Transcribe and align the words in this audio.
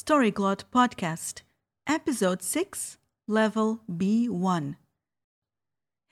Storyglot 0.00 0.64
Podcast, 0.70 1.42
Episode 1.84 2.44
6, 2.44 2.98
Level 3.26 3.80
B1. 3.90 4.76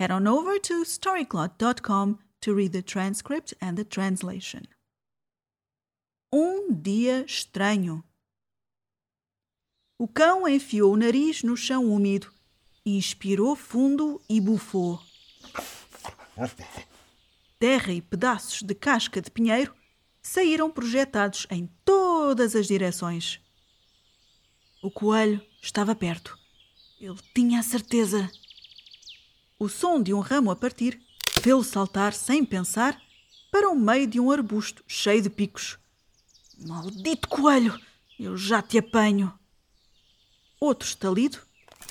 Head 0.00 0.10
on 0.10 0.26
over 0.26 0.58
to 0.58 0.82
storyglot.com 0.82 2.18
to 2.40 2.52
read 2.52 2.72
the 2.72 2.82
transcript 2.82 3.54
and 3.60 3.76
the 3.76 3.84
translation. 3.84 4.64
Um 6.32 6.74
dia 6.74 7.24
estranho. 7.24 8.02
O 10.00 10.08
cão 10.08 10.48
enfiou 10.48 10.92
o 10.92 10.96
nariz 10.96 11.44
no 11.44 11.56
chão 11.56 11.84
úmido, 11.84 12.32
inspirou 12.84 13.54
fundo 13.54 14.20
e 14.28 14.40
bufou. 14.40 15.00
Terra 17.60 17.92
e 17.92 18.02
pedaços 18.02 18.62
de 18.62 18.74
casca 18.74 19.22
de 19.22 19.30
pinheiro 19.30 19.72
saíram 20.20 20.72
projetados 20.72 21.46
em 21.52 21.70
todas 21.84 22.56
as 22.56 22.66
direções. 22.66 23.45
O 24.82 24.90
coelho 24.90 25.40
estava 25.60 25.94
perto. 25.94 26.38
Ele 27.00 27.18
tinha 27.34 27.60
a 27.60 27.62
certeza. 27.62 28.30
O 29.58 29.68
som 29.68 30.02
de 30.02 30.12
um 30.12 30.20
ramo 30.20 30.50
a 30.50 30.56
partir 30.56 31.00
fê-lo 31.40 31.64
saltar 31.64 32.12
sem 32.12 32.44
pensar 32.44 33.00
para 33.50 33.68
o 33.68 33.74
meio 33.74 34.06
de 34.06 34.20
um 34.20 34.30
arbusto 34.30 34.84
cheio 34.86 35.22
de 35.22 35.30
picos. 35.30 35.78
Maldito 36.58 37.28
coelho! 37.28 37.78
Eu 38.18 38.36
já 38.36 38.62
te 38.62 38.78
apanho! 38.78 39.32
Outro 40.58 40.88
estalido, 40.88 41.38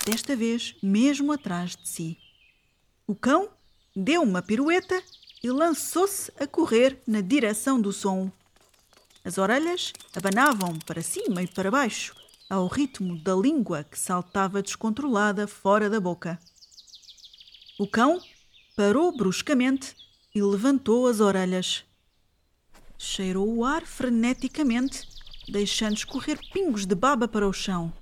desta 0.04 0.34
vez 0.34 0.74
mesmo 0.82 1.32
atrás 1.32 1.76
de 1.76 1.88
si. 1.88 2.18
O 3.06 3.14
cão 3.14 3.48
deu 3.94 4.22
uma 4.22 4.42
pirueta 4.42 5.00
e 5.42 5.50
lançou-se 5.50 6.32
a 6.38 6.46
correr 6.46 7.00
na 7.06 7.20
direção 7.20 7.80
do 7.80 7.92
som. 7.92 8.30
As 9.24 9.38
orelhas 9.38 9.92
abanavam 10.14 10.78
para 10.80 11.02
cima 11.02 11.42
e 11.42 11.46
para 11.46 11.70
baixo, 11.70 12.14
ao 12.48 12.66
ritmo 12.66 13.18
da 13.18 13.34
língua 13.34 13.84
que 13.84 13.98
saltava 13.98 14.62
descontrolada 14.62 15.46
fora 15.46 15.90
da 15.90 16.00
boca. 16.00 16.38
O 17.78 17.86
cão 17.86 18.20
parou 18.76 19.16
bruscamente 19.16 19.96
e 20.34 20.42
levantou 20.42 21.06
as 21.06 21.20
orelhas. 21.20 21.84
Cheirou 22.98 23.48
o 23.56 23.64
ar 23.64 23.84
freneticamente, 23.84 25.06
deixando 25.48 25.96
escorrer 25.96 26.38
pingos 26.52 26.86
de 26.86 26.94
baba 26.94 27.26
para 27.26 27.46
o 27.46 27.52
chão. 27.52 27.92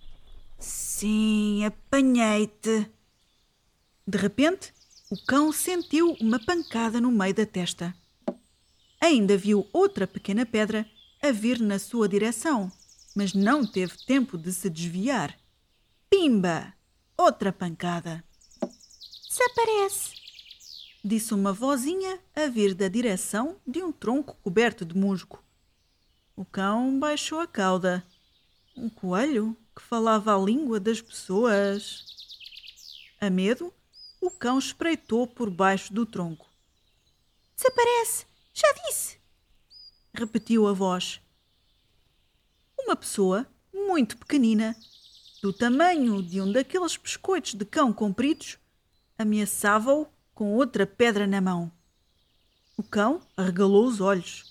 Sim, 0.59 1.65
apanhei-te! 1.65 2.89
De 4.07 4.19
repente, 4.19 4.73
o 5.11 5.17
cão 5.27 5.53
sentiu 5.53 6.17
uma 6.21 6.39
pancada 6.39 7.01
no 7.01 7.11
meio 7.11 7.35
da 7.35 7.47
testa. 7.47 7.95
Ainda 9.01 9.37
viu 9.37 9.69
outra 9.73 10.07
pequena 10.07 10.47
pedra 10.47 10.87
a 11.23 11.31
vir 11.31 11.61
na 11.61 11.79
sua 11.79 12.09
direção, 12.09 12.71
mas 13.15 13.33
não 13.33 13.65
teve 13.65 13.97
tempo 14.05 14.37
de 14.37 14.53
se 14.53 14.69
desviar. 14.69 15.39
Pimba! 16.11 16.75
Outra 17.17 17.53
pancada. 17.53 18.25
Desaparece! 19.29 20.15
Disse 21.05 21.35
uma 21.35 21.53
vozinha 21.53 22.19
a 22.35 22.47
vir 22.47 22.75
da 22.75 22.89
direção 22.89 23.61
de 23.67 23.83
um 23.83 23.93
tronco 23.93 24.37
coberto 24.43 24.85
de 24.85 24.97
musgo. 24.97 25.43
O 26.35 26.45
cão 26.45 26.99
baixou 26.99 27.41
a 27.41 27.47
cauda. 27.47 28.05
Um 28.77 28.89
coelho 28.89 29.57
que 29.77 29.83
falava 29.83 30.35
a 30.35 30.39
língua 30.39 30.81
das 30.81 31.01
pessoas. 31.01 32.05
A 33.21 33.31
medo, 33.31 33.73
o 34.21 34.31
cão 34.31 34.59
espreitou 34.59 35.27
por 35.27 35.51
baixo 35.51 35.93
do 35.93 36.05
tronco. 36.05 36.49
Desaparece! 37.55 38.27
Já 38.53 38.73
disse! 38.87 39.19
Repetiu 40.13 40.67
a 40.67 40.73
voz. 40.73 41.21
Uma 42.95 43.01
pessoa 43.01 43.45
muito 43.73 44.17
pequenina, 44.17 44.77
do 45.43 45.53
tamanho 45.53 46.23
de 46.23 46.41
um 46.41 46.53
daqueles 46.53 46.97
biscoitos 46.97 47.55
de 47.55 47.65
cão 47.65 47.93
compridos, 47.93 48.57
ameaçava-o 49.19 50.07
com 50.33 50.55
outra 50.55 50.87
pedra 50.87 51.27
na 51.27 51.41
mão. 51.41 51.73
O 52.77 52.85
cão 52.85 53.21
arregalou 53.37 53.85
os 53.85 54.01
olhos. 54.01 54.45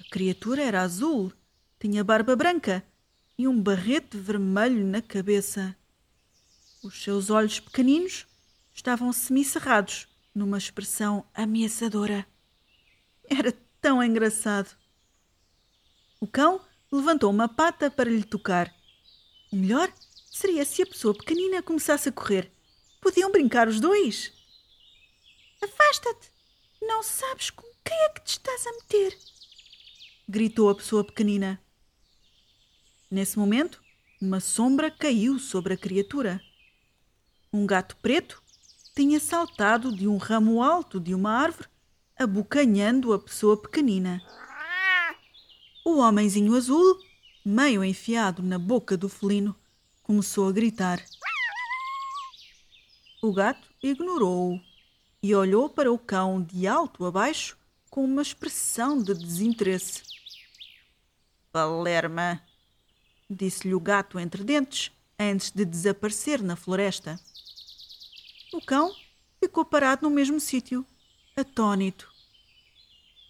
A 0.00 0.08
criatura 0.12 0.62
era 0.62 0.80
azul, 0.80 1.32
tinha 1.80 2.04
barba 2.04 2.36
branca 2.36 2.84
e 3.36 3.48
um 3.48 3.60
barrete 3.60 4.16
vermelho 4.16 4.86
na 4.86 5.02
cabeça. 5.02 5.76
Os 6.84 7.02
seus 7.02 7.30
olhos 7.30 7.58
pequeninos 7.58 8.28
estavam 8.72 9.12
semicerrados 9.12 10.06
numa 10.32 10.56
expressão 10.56 11.26
ameaçadora. 11.34 12.24
Era 13.28 13.52
tão 13.80 14.00
engraçado. 14.00 14.70
O 16.20 16.28
cão 16.28 16.60
levantou 16.96 17.30
uma 17.30 17.48
pata 17.48 17.90
para 17.90 18.10
lhe 18.10 18.24
tocar. 18.24 18.74
O 19.52 19.56
melhor 19.56 19.92
seria 20.30 20.64
se 20.64 20.82
a 20.82 20.86
pessoa 20.86 21.14
pequenina 21.14 21.62
começasse 21.62 22.08
a 22.08 22.12
correr. 22.12 22.50
Podiam 23.00 23.30
brincar 23.30 23.68
os 23.68 23.80
dois. 23.80 24.32
Afasta-te! 25.62 26.30
Não 26.82 27.02
sabes 27.02 27.50
com 27.50 27.66
quem 27.84 27.96
é 27.96 28.08
que 28.10 28.22
te 28.22 28.30
estás 28.32 28.66
a 28.66 28.72
meter! 28.72 29.16
gritou 30.28 30.68
a 30.68 30.74
pessoa 30.74 31.04
pequenina. 31.04 31.60
Nesse 33.10 33.38
momento, 33.38 33.80
uma 34.20 34.40
sombra 34.40 34.90
caiu 34.90 35.38
sobre 35.38 35.74
a 35.74 35.76
criatura. 35.76 36.40
Um 37.52 37.64
gato 37.64 37.96
preto 37.98 38.42
tinha 38.94 39.20
saltado 39.20 39.94
de 39.94 40.08
um 40.08 40.16
ramo 40.16 40.62
alto 40.62 40.98
de 40.98 41.14
uma 41.14 41.30
árvore, 41.30 41.68
abocanhando 42.18 43.12
a 43.12 43.18
pessoa 43.18 43.56
pequenina. 43.60 44.20
O 45.88 45.98
homenzinho 45.98 46.56
azul, 46.56 47.00
meio 47.44 47.84
enfiado 47.84 48.42
na 48.42 48.58
boca 48.58 48.96
do 48.96 49.08
felino, 49.08 49.54
começou 50.02 50.48
a 50.48 50.52
gritar. 50.52 51.00
O 53.22 53.32
gato 53.32 53.68
ignorou-o 53.80 54.60
e 55.22 55.32
olhou 55.32 55.68
para 55.70 55.92
o 55.92 55.96
cão 55.96 56.42
de 56.42 56.66
alto 56.66 57.04
a 57.04 57.12
baixo 57.12 57.56
com 57.88 58.04
uma 58.04 58.20
expressão 58.20 59.00
de 59.00 59.14
desinteresse. 59.14 60.02
Palerma, 61.52 62.42
disse-lhe 63.30 63.72
o 63.72 63.78
gato 63.78 64.18
entre 64.18 64.42
dentes 64.42 64.90
antes 65.16 65.52
de 65.52 65.64
desaparecer 65.64 66.42
na 66.42 66.56
floresta. 66.56 67.16
O 68.52 68.60
cão 68.60 68.92
ficou 69.38 69.64
parado 69.64 70.02
no 70.02 70.12
mesmo 70.12 70.40
sítio, 70.40 70.84
atônito. 71.36 72.10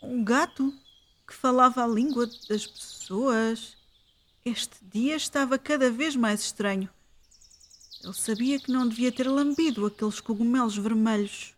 Um 0.03 0.25
gato 0.25 0.73
que 1.26 1.34
falava 1.34 1.82
a 1.82 1.87
língua 1.87 2.26
das 2.26 2.66
pessoas. 2.66 3.76
Este 4.44 4.76
dia 4.84 5.16
estava 5.16 5.59
cada 5.59 5.91
vez 5.91 6.14
mais 6.14 6.41
estranho. 6.41 6.88
Ele 8.03 8.14
sabia 8.14 8.60
que 8.60 8.70
não 8.70 8.88
devia 8.88 9.10
ter 9.10 9.28
lambido 9.28 9.84
aqueles 9.87 10.20
cogumelos 10.20 10.76
vermelhos. 10.76 11.54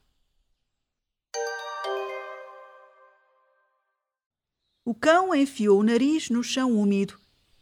O 4.84 4.94
cão 4.94 5.34
enfiou 5.34 5.80
o 5.80 5.84
nariz 5.84 6.30
no 6.30 6.42
chão 6.42 6.72
úmido, 6.72 7.18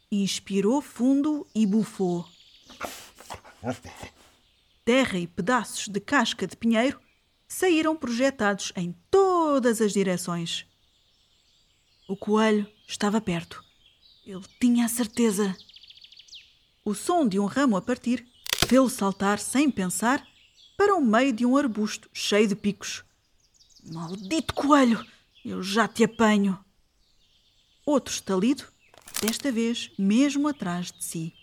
inspirou 0.09 0.81
fundo 0.81 1.45
e 1.53 1.65
bufou 1.65 2.25
terra 4.87 5.19
e 5.19 5.27
pedaços 5.27 5.89
de 5.89 5.99
casca 5.99 6.47
de 6.47 6.55
pinheiro 6.55 6.97
saíram 7.45 7.93
projetados 7.93 8.71
em 8.73 8.95
todas 9.11 9.81
as 9.81 9.91
direções. 9.91 10.65
O 12.07 12.15
coelho 12.15 12.65
estava 12.87 13.19
perto. 13.19 13.61
Ele 14.25 14.43
tinha 14.61 14.85
a 14.85 14.89
certeza. 14.89 15.55
O 16.85 16.95
som 16.95 17.27
de 17.27 17.37
um 17.37 17.45
ramo 17.45 17.75
a 17.75 17.81
partir 17.81 18.25
fê-lo 18.65 18.89
saltar 18.89 19.39
sem 19.39 19.69
pensar 19.69 20.25
para 20.77 20.95
o 20.95 21.01
meio 21.01 21.33
de 21.33 21.45
um 21.45 21.57
arbusto 21.57 22.09
cheio 22.13 22.47
de 22.47 22.55
picos. 22.55 23.03
Maldito 23.83 24.53
coelho! 24.53 25.05
Eu 25.43 25.61
já 25.61 25.87
te 25.87 26.03
apanho! 26.03 26.57
Outro 27.85 28.13
estalido, 28.13 28.63
desta 29.21 29.51
vez 29.51 29.91
mesmo 29.97 30.47
atrás 30.47 30.91
de 30.91 31.03
si. 31.03 31.33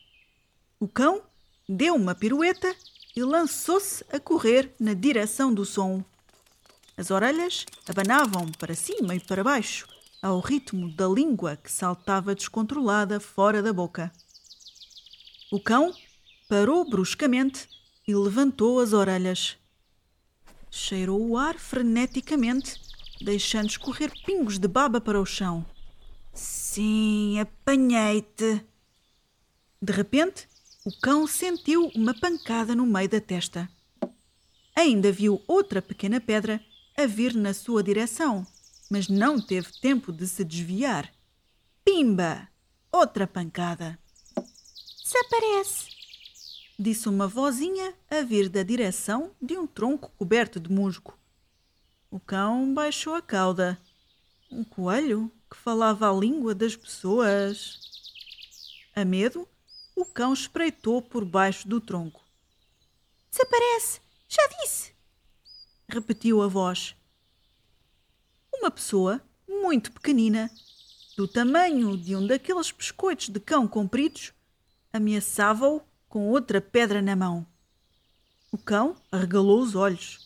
O 0.80 0.88
cão 0.88 1.22
deu 1.68 1.94
uma 1.94 2.14
pirueta 2.14 2.74
e 3.14 3.22
lançou-se 3.22 4.04
a 4.10 4.18
correr 4.18 4.74
na 4.80 4.94
direção 4.94 5.52
do 5.52 5.64
som. 5.64 6.02
As 6.96 7.10
orelhas 7.10 7.66
abanavam 7.88 8.50
para 8.58 8.74
cima 8.74 9.14
e 9.14 9.20
para 9.20 9.44
baixo, 9.44 9.88
ao 10.24 10.40
ritmo 10.40 10.90
da 10.90 11.06
língua 11.06 11.54
que 11.54 11.70
saltava 11.70 12.34
descontrolada 12.34 13.20
fora 13.20 13.62
da 13.62 13.74
boca. 13.74 14.10
O 15.52 15.60
cão 15.60 15.92
parou 16.48 16.88
bruscamente 16.88 17.68
e 18.08 18.14
levantou 18.14 18.80
as 18.80 18.94
orelhas. 18.94 19.58
Cheirou 20.70 21.20
o 21.28 21.36
ar 21.36 21.58
freneticamente, 21.58 22.80
deixando 23.20 23.68
escorrer 23.68 24.10
pingos 24.24 24.58
de 24.58 24.66
baba 24.66 24.98
para 24.98 25.20
o 25.20 25.26
chão. 25.26 25.62
Sim, 26.32 27.38
apanhei-te! 27.38 28.64
De 29.80 29.92
repente, 29.92 30.48
o 30.86 31.00
cão 31.02 31.26
sentiu 31.26 31.92
uma 31.94 32.18
pancada 32.18 32.74
no 32.74 32.86
meio 32.86 33.10
da 33.10 33.20
testa. 33.20 33.68
Ainda 34.74 35.12
viu 35.12 35.42
outra 35.46 35.82
pequena 35.82 36.18
pedra 36.18 36.64
a 36.96 37.04
vir 37.04 37.34
na 37.34 37.52
sua 37.52 37.82
direção, 37.82 38.46
mas 38.90 39.08
não 39.08 39.40
teve 39.40 39.72
tempo 39.80 40.12
de 40.12 40.26
se 40.26 40.44
desviar. 40.44 41.12
Pimba! 41.84 42.48
Outra 42.90 43.26
pancada. 43.26 43.98
desaparece, 45.02 45.88
disse 46.78 47.08
uma 47.08 47.26
vozinha 47.26 47.94
a 48.10 48.22
vir 48.22 48.48
da 48.48 48.62
direção 48.62 49.32
de 49.42 49.58
um 49.58 49.66
tronco 49.66 50.12
coberto 50.16 50.60
de 50.60 50.70
musgo. 50.70 51.18
O 52.10 52.20
cão 52.20 52.72
baixou 52.72 53.14
a 53.14 53.20
cauda. 53.20 53.76
Um 54.50 54.62
coelho 54.62 55.30
que 55.50 55.56
falava 55.56 56.08
a 56.08 56.12
língua 56.12 56.54
das 56.54 56.76
pessoas. 56.76 57.80
A 58.94 59.04
medo, 59.04 59.48
o 59.96 60.04
cão 60.04 60.32
espreitou 60.32 61.02
por 61.02 61.24
baixo 61.24 61.66
do 61.66 61.80
tronco. 61.80 62.22
Desaparece, 63.30 64.00
já 64.28 64.42
disse, 64.60 64.94
repetiu 65.88 66.40
a 66.40 66.46
voz. 66.46 66.94
Uma 68.64 68.70
pessoa 68.70 69.20
muito 69.46 69.92
pequenina, 69.92 70.50
do 71.18 71.28
tamanho 71.28 71.98
de 71.98 72.16
um 72.16 72.26
daqueles 72.26 72.72
biscoitos 72.72 73.28
de 73.28 73.38
cão 73.38 73.68
compridos, 73.68 74.32
ameaçava-o 74.90 75.82
com 76.08 76.30
outra 76.30 76.62
pedra 76.62 77.02
na 77.02 77.14
mão. 77.14 77.46
O 78.50 78.56
cão 78.56 78.96
arregalou 79.12 79.60
os 79.60 79.74
olhos. 79.74 80.18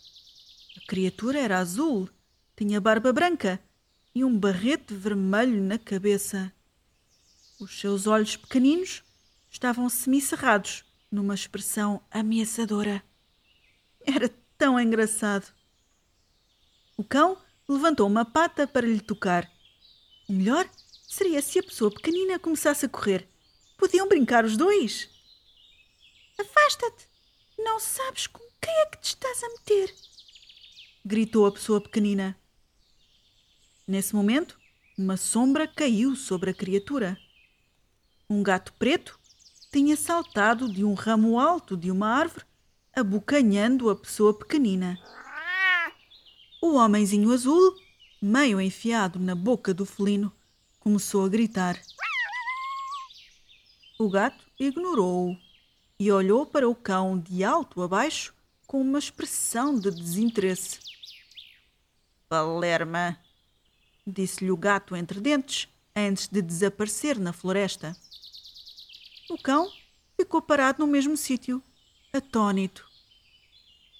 A 0.77 0.87
criatura 0.87 1.41
era 1.41 1.59
azul, 1.59 2.09
tinha 2.57 2.81
barba 2.81 3.13
branca 3.13 3.61
e 4.15 4.25
um 4.25 4.39
barrete 4.39 4.95
vermelho 4.95 5.61
na 5.61 5.77
cabeça. 5.77 6.53
Os 7.59 7.81
seus 7.81 8.07
olhos 8.07 8.37
pequeninos 8.37 9.03
estavam 9.51 9.89
semicerrados 9.89 10.85
numa 11.11 11.35
expressão 11.35 12.01
ameaçadora. 12.09 13.03
Era 14.07 14.31
tão 14.57 14.79
engraçado. 14.79 15.53
O 16.97 17.03
cão 17.03 17.37
levantou 17.69 18.07
uma 18.07 18.25
pata 18.25 18.67
para 18.67 18.87
lhe 18.87 19.01
tocar. 19.01 19.51
O 20.29 20.33
melhor 20.33 20.69
seria 21.07 21.43
se 21.43 21.59
a 21.59 21.63
pessoa 21.63 21.91
pequenina 21.91 22.39
começasse 22.39 22.87
a 22.87 22.89
correr. 22.89 23.29
Podiam 23.77 24.09
brincar 24.09 24.45
os 24.45 24.57
dois. 24.57 25.09
Afasta-te! 26.39 27.07
Não 27.59 27.81
sabes 27.81 28.27
com 28.27 28.43
quem 28.61 28.73
é 28.73 28.87
que 28.87 28.99
te 28.99 29.07
estás 29.07 29.43
a 29.43 29.49
meter? 29.49 29.95
Gritou 31.05 31.47
a 31.47 31.53
pessoa 31.53 31.81
pequenina. 31.81 32.39
Nesse 33.87 34.15
momento, 34.15 34.59
uma 34.97 35.17
sombra 35.17 35.67
caiu 35.67 36.15
sobre 36.15 36.51
a 36.51 36.55
criatura. 36.55 37.19
Um 38.31 38.43
gato 38.43 38.73
preto 38.75 39.19
tinha 39.73 39.97
saltado 39.97 40.73
de 40.73 40.85
um 40.85 40.95
ramo 40.95 41.39
alto 41.39 41.77
de 41.77 41.91
uma 41.91 42.09
árvore, 42.09 42.45
abocanhando 42.95 43.91
a 43.91 43.97
pessoa 43.97 44.37
pequenina. 44.37 44.99
O 46.61 46.75
homenzinho 46.75 47.33
azul, 47.33 47.77
meio 48.21 48.61
enfiado 48.61 49.21
na 49.21 49.33
boca 49.33 49.73
do 49.73 49.87
felino, 49.87 50.33
começou 50.81 51.25
a 51.25 51.29
gritar. 51.29 51.81
O 53.97 54.11
gato 54.11 54.45
ignorou-o 54.59 55.39
e 56.01 56.11
olhou 56.11 56.45
para 56.45 56.69
o 56.69 56.75
cão 56.75 57.17
de 57.17 57.45
alto 57.45 57.81
a 57.81 57.87
baixo 57.87 58.35
com 58.67 58.81
uma 58.81 58.99
expressão 58.99 59.79
de 59.79 59.89
desinteresse. 59.93 60.81
Palerma, 62.29 63.17
disse-lhe 64.05 64.51
o 64.51 64.57
gato 64.57 64.97
entre 64.97 65.21
dentes 65.21 65.69
antes 65.95 66.27
de 66.27 66.43
desaparecer 66.43 67.21
na 67.21 67.33
floresta. 67.33 67.97
O 69.31 69.39
cão 69.39 69.71
ficou 70.17 70.43
parado 70.43 70.81
no 70.81 70.91
mesmo 70.91 71.17
sítio, 71.17 71.63
atônito. 72.13 72.85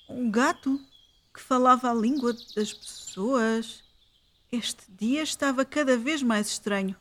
Um 0.09 0.29
gato 0.29 0.81
que 1.33 1.41
falava 1.41 1.91
a 1.91 1.95
língua 1.95 2.33
das 2.57 2.73
pessoas. 2.73 3.83
Este 4.51 4.85
dia 4.91 5.23
estava 5.23 5.65
cada 5.65 5.97
vez 5.97 6.23
mais 6.23 6.49
estranho. 6.49 6.97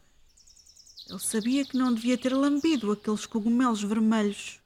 Ele 1.09 1.19
sabia 1.19 1.65
que 1.65 1.77
não 1.77 1.93
devia 1.93 2.17
ter 2.17 2.33
lambido 2.33 2.91
aqueles 2.91 3.25
cogumelos 3.25 3.81
vermelhos. 3.81 4.59